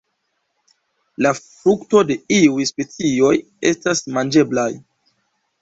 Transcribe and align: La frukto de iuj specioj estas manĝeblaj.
La 1.25 1.33
frukto 1.41 2.01
de 2.11 2.17
iuj 2.37 2.67
specioj 2.71 3.33
estas 3.73 4.03
manĝeblaj. 4.17 4.69